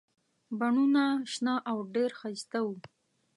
[0.57, 1.03] بڼونه
[1.33, 2.75] شنه او ډېر ښایسته وو.